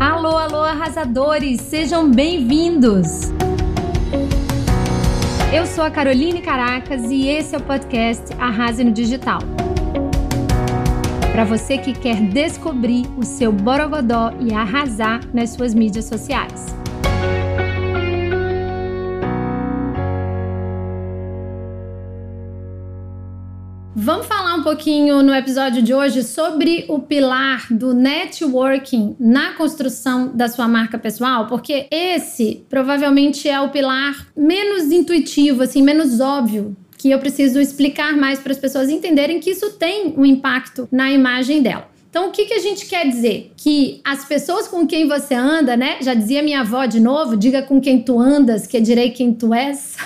Alô, 0.00 0.36
alô, 0.36 0.62
arrasadores! 0.62 1.60
Sejam 1.60 2.10
bem-vindos! 2.10 3.32
Eu 5.52 5.66
sou 5.66 5.84
a 5.84 5.90
Caroline 5.90 6.40
Caracas 6.40 7.02
e 7.10 7.28
esse 7.28 7.54
é 7.54 7.58
o 7.58 7.62
podcast 7.62 8.32
Arrase 8.38 8.82
no 8.82 8.92
Digital. 8.92 9.40
Para 11.32 11.44
você 11.44 11.78
que 11.78 11.92
quer 11.92 12.20
descobrir 12.20 13.06
o 13.16 13.24
seu 13.24 13.52
borogodó 13.52 14.32
e 14.40 14.52
arrasar 14.52 15.20
nas 15.32 15.50
suas 15.50 15.74
mídias 15.74 16.04
sociais. 16.04 16.74
Vamos 23.96 24.26
falar 24.26 24.43
pouquinho 24.64 25.22
no 25.22 25.34
episódio 25.34 25.82
de 25.82 25.92
hoje 25.92 26.22
sobre 26.22 26.86
o 26.88 26.98
pilar 26.98 27.66
do 27.70 27.92
networking 27.92 29.14
na 29.20 29.52
construção 29.52 30.34
da 30.34 30.48
sua 30.48 30.66
marca 30.66 30.98
pessoal, 30.98 31.46
porque 31.46 31.86
esse 31.90 32.64
provavelmente 32.70 33.46
é 33.46 33.60
o 33.60 33.68
pilar 33.68 34.26
menos 34.34 34.90
intuitivo, 34.90 35.62
assim, 35.62 35.82
menos 35.82 36.18
óbvio 36.18 36.74
que 36.96 37.10
eu 37.10 37.18
preciso 37.18 37.60
explicar 37.60 38.16
mais 38.16 38.38
para 38.38 38.52
as 38.52 38.58
pessoas 38.58 38.88
entenderem 38.88 39.38
que 39.38 39.50
isso 39.50 39.72
tem 39.72 40.14
um 40.16 40.24
impacto 40.24 40.88
na 40.90 41.12
imagem 41.12 41.60
dela. 41.60 41.93
Então, 42.14 42.28
o 42.28 42.30
que, 42.30 42.44
que 42.44 42.54
a 42.54 42.60
gente 42.60 42.86
quer 42.86 43.08
dizer? 43.08 43.50
Que 43.56 44.00
as 44.04 44.24
pessoas 44.24 44.68
com 44.68 44.86
quem 44.86 45.08
você 45.08 45.34
anda, 45.34 45.76
né? 45.76 45.96
Já 46.00 46.14
dizia 46.14 46.44
minha 46.44 46.60
avó 46.60 46.86
de 46.86 47.00
novo: 47.00 47.36
diga 47.36 47.60
com 47.60 47.80
quem 47.80 48.00
tu 48.00 48.20
andas, 48.20 48.68
que 48.68 48.80
direi 48.80 49.10
quem 49.10 49.34
tu 49.34 49.52
és. 49.52 49.96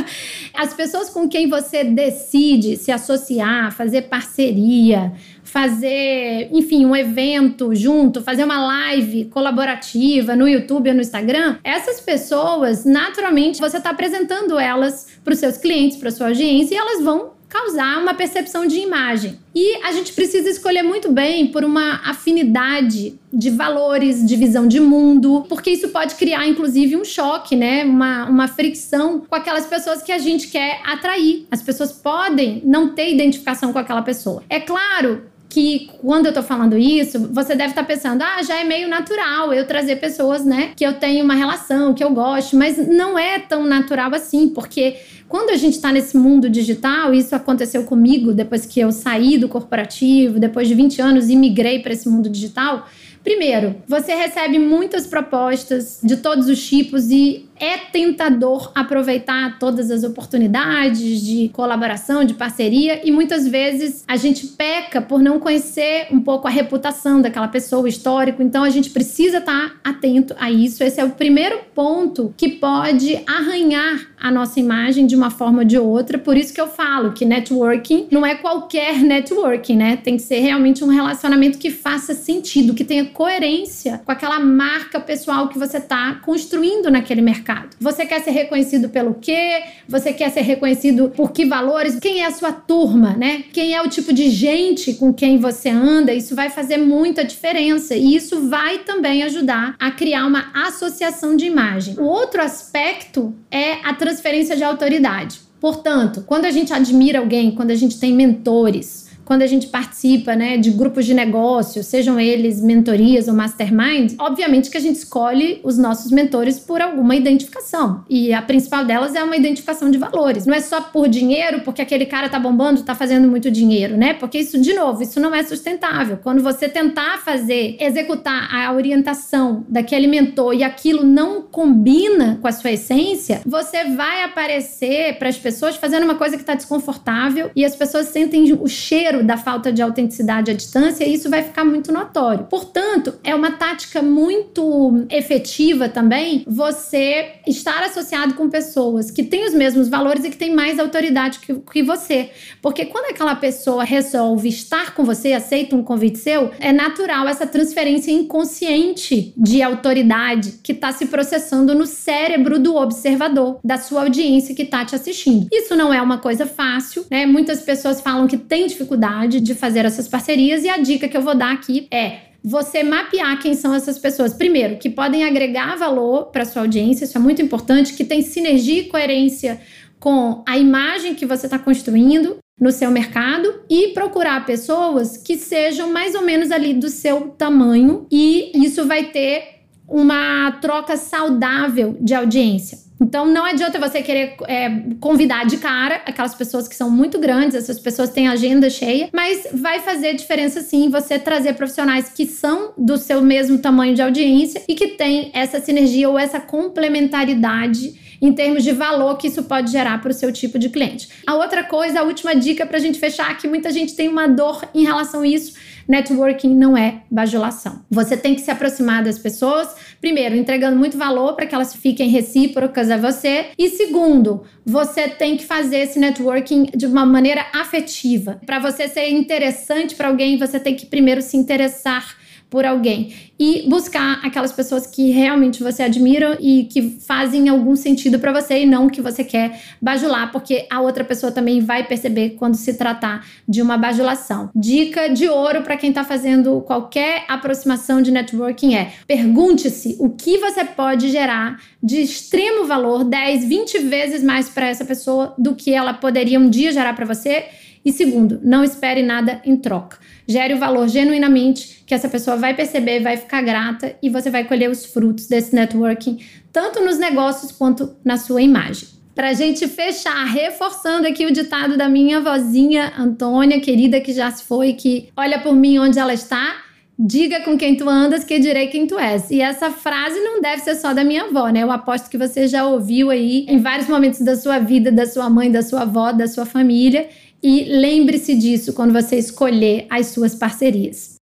as 0.52 0.74
pessoas 0.74 1.08
com 1.08 1.26
quem 1.26 1.48
você 1.48 1.82
decide 1.82 2.76
se 2.76 2.92
associar, 2.92 3.74
fazer 3.74 4.02
parceria, 4.02 5.14
fazer, 5.42 6.50
enfim, 6.52 6.84
um 6.84 6.94
evento 6.94 7.74
junto, 7.74 8.20
fazer 8.20 8.44
uma 8.44 8.58
live 8.58 9.24
colaborativa 9.26 10.36
no 10.36 10.46
YouTube 10.46 10.90
ou 10.90 10.94
no 10.94 11.00
Instagram, 11.00 11.56
essas 11.64 11.98
pessoas, 11.98 12.84
naturalmente, 12.84 13.58
você 13.58 13.78
está 13.78 13.88
apresentando 13.88 14.58
elas 14.58 15.06
para 15.24 15.32
os 15.32 15.38
seus 15.38 15.56
clientes, 15.56 15.96
para 15.96 16.10
sua 16.10 16.26
audiência, 16.26 16.74
e 16.74 16.76
elas 16.76 17.02
vão 17.02 17.33
causar 17.54 18.02
uma 18.02 18.14
percepção 18.14 18.66
de 18.66 18.80
imagem. 18.80 19.38
E 19.54 19.76
a 19.84 19.92
gente 19.92 20.12
precisa 20.12 20.50
escolher 20.50 20.82
muito 20.82 21.12
bem 21.12 21.46
por 21.46 21.62
uma 21.62 22.00
afinidade 22.04 23.16
de 23.32 23.48
valores, 23.50 24.26
de 24.26 24.34
visão 24.34 24.66
de 24.66 24.80
mundo, 24.80 25.46
porque 25.48 25.70
isso 25.70 25.88
pode 25.90 26.16
criar, 26.16 26.48
inclusive, 26.48 26.96
um 26.96 27.04
choque, 27.04 27.54
né? 27.54 27.84
Uma, 27.84 28.24
uma 28.24 28.48
fricção 28.48 29.20
com 29.20 29.36
aquelas 29.36 29.66
pessoas 29.66 30.02
que 30.02 30.10
a 30.10 30.18
gente 30.18 30.48
quer 30.48 30.80
atrair. 30.84 31.46
As 31.48 31.62
pessoas 31.62 31.92
podem 31.92 32.60
não 32.64 32.92
ter 32.92 33.12
identificação 33.12 33.72
com 33.72 33.78
aquela 33.78 34.02
pessoa. 34.02 34.42
É 34.50 34.58
claro 34.58 35.22
que 35.54 35.88
quando 36.00 36.26
eu 36.26 36.32
tô 36.32 36.42
falando 36.42 36.76
isso, 36.76 37.28
você 37.32 37.54
deve 37.54 37.70
estar 37.70 37.82
tá 37.82 37.86
pensando, 37.86 38.22
ah, 38.22 38.42
já 38.42 38.60
é 38.60 38.64
meio 38.64 38.88
natural 38.88 39.54
eu 39.54 39.64
trazer 39.64 39.96
pessoas, 39.96 40.44
né, 40.44 40.72
que 40.74 40.84
eu 40.84 40.94
tenho 40.94 41.24
uma 41.24 41.34
relação, 41.34 41.94
que 41.94 42.02
eu 42.02 42.10
gosto, 42.10 42.56
mas 42.56 42.76
não 42.88 43.16
é 43.16 43.38
tão 43.38 43.64
natural 43.64 44.12
assim, 44.12 44.48
porque 44.48 44.96
quando 45.28 45.50
a 45.50 45.56
gente 45.56 45.74
está 45.74 45.92
nesse 45.92 46.16
mundo 46.16 46.50
digital, 46.50 47.14
isso 47.14 47.36
aconteceu 47.36 47.84
comigo 47.84 48.32
depois 48.32 48.66
que 48.66 48.80
eu 48.80 48.90
saí 48.90 49.38
do 49.38 49.48
corporativo, 49.48 50.40
depois 50.40 50.66
de 50.66 50.74
20 50.74 51.00
anos 51.00 51.30
e 51.30 51.36
migrei 51.36 51.78
para 51.78 51.92
esse 51.92 52.08
mundo 52.08 52.28
digital. 52.28 52.88
Primeiro, 53.22 53.76
você 53.88 54.14
recebe 54.14 54.58
muitas 54.58 55.06
propostas 55.06 55.98
de 56.02 56.18
todos 56.18 56.46
os 56.48 56.62
tipos 56.62 57.10
e 57.10 57.48
é 57.58 57.78
tentador 57.78 58.72
aproveitar 58.74 59.58
todas 59.58 59.90
as 59.90 60.04
oportunidades 60.04 61.20
de 61.20 61.48
colaboração, 61.50 62.24
de 62.24 62.34
parceria, 62.34 63.06
e 63.06 63.10
muitas 63.10 63.46
vezes 63.46 64.04
a 64.06 64.16
gente 64.16 64.48
peca 64.48 65.00
por 65.00 65.22
não 65.22 65.38
conhecer 65.38 66.08
um 66.10 66.20
pouco 66.20 66.48
a 66.48 66.50
reputação 66.50 67.20
daquela 67.22 67.48
pessoa, 67.48 67.82
o 67.82 67.88
histórico, 67.88 68.42
então 68.42 68.64
a 68.64 68.70
gente 68.70 68.90
precisa 68.90 69.38
estar 69.38 69.76
atento 69.84 70.34
a 70.38 70.50
isso. 70.50 70.82
Esse 70.82 71.00
é 71.00 71.04
o 71.04 71.10
primeiro 71.10 71.60
ponto 71.74 72.34
que 72.36 72.48
pode 72.48 73.22
arranhar 73.26 74.08
a 74.20 74.30
nossa 74.30 74.58
imagem 74.58 75.06
de 75.06 75.14
uma 75.14 75.30
forma 75.30 75.60
ou 75.60 75.64
de 75.64 75.78
outra. 75.78 76.18
Por 76.18 76.36
isso 76.36 76.52
que 76.52 76.60
eu 76.60 76.66
falo 76.66 77.12
que 77.12 77.24
networking 77.24 78.08
não 78.10 78.24
é 78.24 78.34
qualquer 78.34 78.98
networking, 78.98 79.76
né? 79.76 79.96
Tem 79.96 80.16
que 80.16 80.22
ser 80.22 80.40
realmente 80.40 80.82
um 80.82 80.88
relacionamento 80.88 81.58
que 81.58 81.70
faça 81.70 82.14
sentido, 82.14 82.74
que 82.74 82.84
tenha 82.84 83.04
coerência 83.04 84.00
com 84.04 84.10
aquela 84.10 84.40
marca 84.40 84.98
pessoal 84.98 85.48
que 85.48 85.58
você 85.58 85.76
está 85.76 86.14
construindo 86.24 86.90
naquele 86.90 87.20
mercado 87.20 87.43
mercado. 87.44 87.76
Você 87.78 88.06
quer 88.06 88.22
ser 88.22 88.30
reconhecido 88.30 88.88
pelo 88.88 89.14
quê? 89.14 89.62
Você 89.86 90.12
quer 90.12 90.30
ser 90.30 90.40
reconhecido 90.40 91.10
por 91.10 91.30
que 91.30 91.44
valores? 91.44 91.98
Quem 92.00 92.22
é 92.22 92.26
a 92.26 92.32
sua 92.32 92.50
turma, 92.50 93.12
né? 93.12 93.44
Quem 93.52 93.74
é 93.74 93.82
o 93.82 93.88
tipo 93.88 94.12
de 94.12 94.30
gente 94.30 94.94
com 94.94 95.12
quem 95.12 95.38
você 95.38 95.68
anda? 95.68 96.14
Isso 96.14 96.34
vai 96.34 96.48
fazer 96.48 96.78
muita 96.78 97.22
diferença 97.22 97.94
e 97.94 98.16
isso 98.16 98.48
vai 98.48 98.78
também 98.78 99.22
ajudar 99.22 99.76
a 99.78 99.90
criar 99.90 100.26
uma 100.26 100.50
associação 100.54 101.36
de 101.36 101.44
imagem. 101.44 101.96
O 101.98 102.04
outro 102.04 102.40
aspecto 102.40 103.34
é 103.50 103.74
a 103.84 103.92
transferência 103.92 104.56
de 104.56 104.64
autoridade. 104.64 105.40
Portanto, 105.60 106.24
quando 106.26 106.46
a 106.46 106.50
gente 106.50 106.72
admira 106.72 107.18
alguém, 107.18 107.50
quando 107.50 107.70
a 107.70 107.74
gente 107.74 107.98
tem 107.98 108.12
mentores, 108.12 109.10
quando 109.24 109.42
a 109.42 109.46
gente 109.46 109.68
participa 109.68 110.34
né, 110.34 110.56
de 110.56 110.70
grupos 110.70 111.06
de 111.06 111.14
negócio, 111.14 111.82
sejam 111.82 112.18
eles 112.20 112.60
mentorias 112.60 113.28
ou 113.28 113.34
mastermind, 113.34 114.14
obviamente 114.18 114.70
que 114.70 114.76
a 114.76 114.80
gente 114.80 114.96
escolhe 114.96 115.60
os 115.62 115.78
nossos 115.78 116.10
mentores 116.10 116.58
por 116.58 116.80
alguma 116.80 117.16
identificação. 117.16 118.04
E 118.08 118.32
a 118.32 118.42
principal 118.42 118.84
delas 118.84 119.14
é 119.14 119.22
uma 119.22 119.36
identificação 119.36 119.90
de 119.90 119.98
valores. 119.98 120.46
Não 120.46 120.54
é 120.54 120.60
só 120.60 120.80
por 120.80 121.08
dinheiro, 121.08 121.60
porque 121.60 121.82
aquele 121.82 122.06
cara 122.06 122.28
tá 122.28 122.38
bombando, 122.38 122.82
tá 122.82 122.94
fazendo 122.94 123.28
muito 123.28 123.50
dinheiro, 123.50 123.96
né? 123.96 124.14
Porque 124.14 124.38
isso, 124.38 124.60
de 124.60 124.74
novo, 124.74 125.02
isso 125.02 125.20
não 125.20 125.34
é 125.34 125.42
sustentável. 125.42 126.18
Quando 126.22 126.42
você 126.42 126.68
tentar 126.68 127.18
fazer, 127.18 127.76
executar 127.80 128.48
a 128.54 128.72
orientação 128.72 129.64
daquele 129.68 130.06
mentor 130.06 130.54
e 130.54 130.62
aquilo 130.62 131.04
não 131.04 131.42
combina 131.42 132.38
com 132.40 132.48
a 132.48 132.52
sua 132.52 132.72
essência, 132.72 133.40
você 133.46 133.84
vai 133.84 134.22
aparecer 134.22 135.18
para 135.18 135.28
as 135.28 135.38
pessoas 135.38 135.76
fazendo 135.76 136.04
uma 136.04 136.14
coisa 136.14 136.36
que 136.36 136.44
tá 136.44 136.54
desconfortável 136.54 137.50
e 137.54 137.64
as 137.64 137.76
pessoas 137.76 138.06
sentem 138.06 138.52
o 138.52 138.66
cheiro 138.66 139.13
da 139.22 139.36
falta 139.36 139.72
de 139.72 139.82
autenticidade 139.82 140.50
à 140.50 140.54
distância, 140.54 141.04
isso 141.06 141.30
vai 141.30 141.42
ficar 141.42 141.64
muito 141.64 141.92
notório. 141.92 142.44
Portanto, 142.44 143.14
é 143.22 143.34
uma 143.34 143.52
tática 143.52 144.02
muito 144.02 145.06
efetiva 145.10 145.88
também 145.88 146.44
você 146.46 147.32
estar 147.46 147.82
associado 147.82 148.34
com 148.34 148.48
pessoas 148.48 149.10
que 149.10 149.22
têm 149.22 149.46
os 149.46 149.54
mesmos 149.54 149.88
valores 149.88 150.24
e 150.24 150.30
que 150.30 150.36
têm 150.36 150.54
mais 150.54 150.78
autoridade 150.78 151.38
que, 151.38 151.54
que 151.54 151.82
você. 151.82 152.30
Porque 152.60 152.86
quando 152.86 153.10
aquela 153.10 153.36
pessoa 153.36 153.84
resolve 153.84 154.48
estar 154.48 154.94
com 154.94 155.04
você, 155.04 155.32
aceita 155.32 155.76
um 155.76 155.82
convite 155.82 156.18
seu, 156.18 156.50
é 156.58 156.72
natural 156.72 157.28
essa 157.28 157.46
transferência 157.46 158.10
inconsciente 158.10 159.32
de 159.36 159.62
autoridade 159.62 160.60
que 160.62 160.72
está 160.72 160.92
se 160.92 161.06
processando 161.06 161.74
no 161.74 161.86
cérebro 161.86 162.58
do 162.58 162.76
observador, 162.76 163.58
da 163.62 163.78
sua 163.78 164.02
audiência 164.02 164.54
que 164.54 164.62
está 164.62 164.84
te 164.84 164.94
assistindo. 164.94 165.46
Isso 165.52 165.76
não 165.76 165.92
é 165.92 166.00
uma 166.00 166.18
coisa 166.18 166.46
fácil, 166.46 167.04
né? 167.10 167.26
Muitas 167.26 167.60
pessoas 167.60 168.00
falam 168.00 168.26
que 168.26 168.36
têm 168.36 168.66
dificuldade 168.66 169.03
dificuldade 169.04 169.40
de 169.40 169.54
fazer 169.54 169.84
essas 169.84 170.08
parcerias 170.08 170.64
e 170.64 170.68
a 170.68 170.78
dica 170.78 171.08
que 171.08 171.16
eu 171.16 171.22
vou 171.22 171.34
dar 171.34 171.52
aqui 171.52 171.86
é 171.90 172.18
você 172.42 172.82
mapear 172.82 173.40
quem 173.40 173.54
são 173.54 173.74
essas 173.74 173.98
pessoas. 173.98 174.34
Primeiro, 174.34 174.76
que 174.76 174.90
podem 174.90 175.24
agregar 175.24 175.76
valor 175.76 176.26
para 176.26 176.44
sua 176.44 176.62
audiência, 176.62 177.04
isso 177.04 177.16
é 177.16 177.20
muito 177.20 177.40
importante, 177.40 177.94
que 177.94 178.04
tem 178.04 178.22
sinergia 178.22 178.80
e 178.80 178.84
coerência 178.84 179.60
com 179.98 180.42
a 180.46 180.58
imagem 180.58 181.14
que 181.14 181.24
você 181.24 181.46
está 181.46 181.58
construindo 181.58 182.36
no 182.60 182.70
seu 182.70 182.90
mercado 182.90 183.62
e 183.68 183.88
procurar 183.88 184.44
pessoas 184.44 185.16
que 185.16 185.36
sejam 185.36 185.92
mais 185.92 186.14
ou 186.14 186.22
menos 186.22 186.50
ali 186.50 186.74
do 186.74 186.88
seu 186.88 187.30
tamanho 187.30 188.06
e 188.12 188.52
isso 188.54 188.86
vai 188.86 189.04
ter 189.04 189.53
uma 189.88 190.52
troca 190.60 190.96
saudável 190.96 191.96
de 192.00 192.14
audiência. 192.14 192.84
Então 193.00 193.26
não 193.26 193.44
adianta 193.44 193.78
você 193.78 194.02
querer 194.02 194.36
é, 194.46 194.70
convidar 195.00 195.44
de 195.44 195.56
cara 195.58 195.96
aquelas 196.06 196.34
pessoas 196.34 196.68
que 196.68 196.74
são 196.74 196.90
muito 196.90 197.18
grandes, 197.18 197.56
essas 197.56 197.78
pessoas 197.78 198.10
têm 198.10 198.28
agenda 198.28 198.70
cheia, 198.70 199.08
mas 199.12 199.48
vai 199.52 199.80
fazer 199.80 200.14
diferença 200.14 200.60
sim 200.60 200.88
você 200.88 201.18
trazer 201.18 201.54
profissionais 201.54 202.08
que 202.08 202.24
são 202.24 202.72
do 202.78 202.96
seu 202.96 203.20
mesmo 203.20 203.58
tamanho 203.58 203.94
de 203.94 204.02
audiência 204.02 204.62
e 204.68 204.74
que 204.74 204.88
têm 204.88 205.30
essa 205.34 205.60
sinergia 205.60 206.08
ou 206.08 206.18
essa 206.18 206.40
complementaridade 206.40 208.03
em 208.24 208.32
termos 208.32 208.64
de 208.64 208.72
valor 208.72 209.16
que 209.16 209.28
isso 209.28 209.42
pode 209.44 209.70
gerar 209.70 210.00
para 210.00 210.10
o 210.10 210.14
seu 210.14 210.32
tipo 210.32 210.58
de 210.58 210.68
cliente. 210.68 211.08
A 211.26 211.34
outra 211.34 211.62
coisa, 211.62 212.00
a 212.00 212.02
última 212.02 212.34
dica 212.34 212.64
para 212.64 212.78
a 212.78 212.80
gente 212.80 212.98
fechar, 212.98 213.36
que 213.36 213.46
muita 213.46 213.70
gente 213.70 213.94
tem 213.94 214.08
uma 214.08 214.26
dor 214.26 214.64
em 214.74 214.84
relação 214.84 215.22
a 215.22 215.26
isso 215.26 215.54
Networking 215.88 216.54
não 216.54 216.76
é 216.76 217.02
bajulação. 217.10 217.84
Você 217.90 218.16
tem 218.16 218.34
que 218.34 218.40
se 218.40 218.50
aproximar 218.50 219.04
das 219.04 219.18
pessoas, 219.18 219.68
primeiro, 220.00 220.34
entregando 220.34 220.76
muito 220.76 220.96
valor 220.96 221.34
para 221.34 221.46
que 221.46 221.54
elas 221.54 221.74
fiquem 221.74 222.08
recíprocas 222.08 222.90
a 222.90 222.96
você, 222.96 223.46
e 223.58 223.68
segundo, 223.68 224.42
você 224.64 225.08
tem 225.08 225.36
que 225.36 225.44
fazer 225.44 225.78
esse 225.78 225.98
networking 225.98 226.70
de 226.74 226.86
uma 226.86 227.04
maneira 227.04 227.46
afetiva. 227.52 228.40
Para 228.46 228.58
você 228.58 228.88
ser 228.88 229.08
interessante 229.10 229.94
para 229.94 230.08
alguém, 230.08 230.38
você 230.38 230.58
tem 230.58 230.74
que 230.74 230.86
primeiro 230.86 231.20
se 231.20 231.36
interessar 231.36 232.16
por 232.54 232.64
alguém 232.64 233.12
e 233.36 233.68
buscar 233.68 234.20
aquelas 234.24 234.52
pessoas 234.52 234.86
que 234.86 235.10
realmente 235.10 235.60
você 235.60 235.82
admira 235.82 236.38
e 236.40 236.68
que 236.72 237.00
fazem 237.04 237.48
algum 237.48 237.74
sentido 237.74 238.16
para 238.20 238.32
você 238.32 238.62
e 238.62 238.64
não 238.64 238.88
que 238.88 239.02
você 239.02 239.24
quer 239.24 239.60
bajular, 239.82 240.30
porque 240.30 240.64
a 240.70 240.80
outra 240.80 241.02
pessoa 241.02 241.32
também 241.32 241.58
vai 241.58 241.84
perceber 241.84 242.36
quando 242.38 242.54
se 242.54 242.74
tratar 242.74 243.26
de 243.48 243.60
uma 243.60 243.76
bajulação. 243.76 244.50
Dica 244.54 245.08
de 245.08 245.28
ouro 245.28 245.62
para 245.62 245.76
quem 245.76 245.88
está 245.88 246.04
fazendo 246.04 246.60
qualquer 246.60 247.24
aproximação 247.26 248.00
de 248.00 248.12
networking 248.12 248.76
é: 248.76 248.92
pergunte-se 249.04 249.96
o 249.98 250.10
que 250.10 250.38
você 250.38 250.64
pode 250.64 251.10
gerar 251.10 251.60
de 251.82 252.02
extremo 252.02 252.66
valor, 252.66 253.02
10, 253.02 253.46
20 253.46 253.78
vezes 253.80 254.22
mais 254.22 254.48
para 254.48 254.68
essa 254.68 254.84
pessoa 254.84 255.34
do 255.36 255.56
que 255.56 255.74
ela 255.74 255.92
poderia 255.92 256.38
um 256.38 256.48
dia 256.48 256.70
gerar 256.70 256.94
para 256.94 257.04
você. 257.04 257.46
E 257.84 257.92
segundo, 257.92 258.40
não 258.42 258.64
espere 258.64 259.02
nada 259.02 259.40
em 259.44 259.56
troca 259.56 259.98
gere 260.26 260.54
o 260.54 260.58
valor 260.58 260.88
genuinamente, 260.88 261.82
que 261.86 261.94
essa 261.94 262.08
pessoa 262.08 262.36
vai 262.36 262.54
perceber, 262.54 263.00
vai 263.00 263.16
ficar 263.16 263.42
grata 263.42 263.94
e 264.02 264.08
você 264.08 264.30
vai 264.30 264.44
colher 264.44 264.70
os 264.70 264.86
frutos 264.86 265.26
desse 265.26 265.54
networking, 265.54 266.18
tanto 266.52 266.82
nos 266.82 266.98
negócios 266.98 267.52
quanto 267.52 267.94
na 268.04 268.16
sua 268.16 268.42
imagem. 268.42 268.88
Para 269.14 269.28
a 269.28 269.32
gente 269.32 269.68
fechar, 269.68 270.24
reforçando 270.24 271.06
aqui 271.06 271.24
o 271.24 271.32
ditado 271.32 271.76
da 271.76 271.88
minha 271.88 272.20
vozinha 272.20 272.92
Antônia, 272.98 273.60
querida 273.60 274.00
que 274.00 274.12
já 274.12 274.30
se 274.30 274.42
foi, 274.42 274.72
que 274.72 275.08
olha 275.16 275.38
por 275.38 275.54
mim 275.54 275.78
onde 275.78 276.00
ela 276.00 276.12
está, 276.12 276.56
diga 276.98 277.40
com 277.42 277.56
quem 277.56 277.76
tu 277.76 277.88
andas 277.88 278.24
que 278.24 278.40
direi 278.40 278.68
quem 278.68 278.88
tu 278.88 278.98
és. 278.98 279.30
E 279.30 279.40
essa 279.40 279.70
frase 279.70 280.18
não 280.18 280.40
deve 280.40 280.62
ser 280.62 280.74
só 280.74 280.92
da 280.92 281.04
minha 281.04 281.24
avó, 281.24 281.48
né? 281.48 281.62
Eu 281.62 281.70
aposto 281.70 282.10
que 282.10 282.18
você 282.18 282.48
já 282.48 282.66
ouviu 282.66 283.08
aí 283.10 283.46
em 283.48 283.58
vários 283.58 283.88
momentos 283.88 284.20
da 284.20 284.34
sua 284.34 284.58
vida, 284.58 284.90
da 284.90 285.06
sua 285.06 285.30
mãe, 285.30 285.50
da 285.50 285.62
sua 285.62 285.82
avó, 285.82 286.10
da 286.10 286.26
sua 286.26 286.44
família. 286.44 287.08
E 287.46 287.64
lembre-se 287.64 288.34
disso 288.34 288.72
quando 288.72 288.94
você 288.94 289.16
escolher 289.16 289.86
as 289.90 290.06
suas 290.06 290.34
parcerias. 290.34 291.16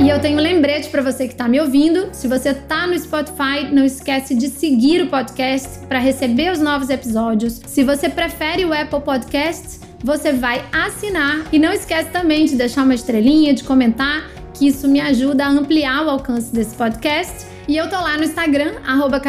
E 0.00 0.08
eu 0.08 0.20
tenho 0.20 0.38
um 0.38 0.40
lembrete 0.40 0.88
para 0.88 1.02
você 1.02 1.26
que 1.26 1.34
está 1.34 1.48
me 1.48 1.60
ouvindo. 1.60 2.10
Se 2.12 2.28
você 2.28 2.50
está 2.50 2.86
no 2.86 2.96
Spotify, 2.96 3.68
não 3.72 3.84
esquece 3.84 4.36
de 4.36 4.46
seguir 4.46 5.02
o 5.02 5.08
podcast 5.08 5.80
para 5.88 5.98
receber 5.98 6.52
os 6.52 6.60
novos 6.60 6.90
episódios. 6.90 7.60
Se 7.66 7.82
você 7.82 8.08
prefere 8.08 8.64
o 8.64 8.72
Apple 8.72 9.00
Podcasts, 9.00 9.80
você 10.04 10.32
vai 10.32 10.64
assinar 10.70 11.48
e 11.52 11.58
não 11.58 11.72
esquece 11.72 12.10
também 12.10 12.44
de 12.44 12.54
deixar 12.54 12.84
uma 12.84 12.94
estrelinha, 12.94 13.52
de 13.52 13.64
comentar, 13.64 14.30
que 14.54 14.68
isso 14.68 14.86
me 14.86 15.00
ajuda 15.00 15.44
a 15.44 15.50
ampliar 15.50 16.06
o 16.06 16.10
alcance 16.10 16.52
desse 16.54 16.76
podcast. 16.76 17.57
E 17.68 17.76
eu 17.76 17.86
tô 17.86 17.96
lá 17.96 18.16
no 18.16 18.24
Instagram, 18.24 18.76
arroba 18.82 19.20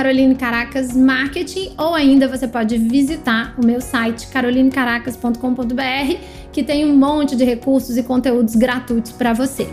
ou 1.78 1.94
ainda 1.94 2.26
você 2.26 2.48
pode 2.48 2.78
visitar 2.78 3.54
o 3.62 3.66
meu 3.66 3.82
site 3.82 4.28
carolinecaracas.com.br, 4.28 6.16
que 6.50 6.64
tem 6.64 6.86
um 6.86 6.96
monte 6.96 7.36
de 7.36 7.44
recursos 7.44 7.98
e 7.98 8.04
conteúdos 8.04 8.56
gratuitos 8.56 9.12
para 9.12 9.34
você. 9.34 9.68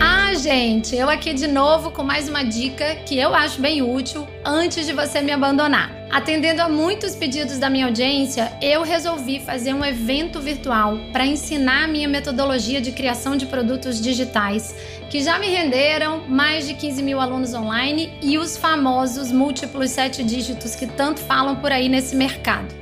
Ah, 0.00 0.32
gente, 0.34 0.94
eu 0.94 1.10
aqui 1.10 1.34
de 1.34 1.48
novo 1.48 1.90
com 1.90 2.04
mais 2.04 2.28
uma 2.28 2.44
dica 2.44 2.94
que 3.04 3.18
eu 3.18 3.34
acho 3.34 3.60
bem 3.60 3.82
útil 3.82 4.24
antes 4.44 4.86
de 4.86 4.92
você 4.92 5.20
me 5.20 5.32
abandonar. 5.32 6.01
Atendendo 6.12 6.60
a 6.60 6.68
muitos 6.68 7.16
pedidos 7.16 7.58
da 7.58 7.70
minha 7.70 7.86
audiência, 7.86 8.52
eu 8.60 8.82
resolvi 8.82 9.40
fazer 9.40 9.72
um 9.72 9.82
evento 9.82 10.42
virtual 10.42 10.98
para 11.10 11.24
ensinar 11.24 11.84
a 11.84 11.88
minha 11.88 12.06
metodologia 12.06 12.82
de 12.82 12.92
criação 12.92 13.34
de 13.34 13.46
produtos 13.46 13.98
digitais, 13.98 14.74
que 15.08 15.22
já 15.22 15.38
me 15.38 15.46
renderam 15.46 16.28
mais 16.28 16.68
de 16.68 16.74
15 16.74 17.02
mil 17.02 17.18
alunos 17.18 17.54
online 17.54 18.12
e 18.20 18.36
os 18.36 18.58
famosos 18.58 19.32
múltiplos 19.32 19.90
sete 19.90 20.22
dígitos 20.22 20.76
que 20.76 20.86
tanto 20.86 21.20
falam 21.20 21.56
por 21.56 21.72
aí 21.72 21.88
nesse 21.88 22.14
mercado. 22.14 22.81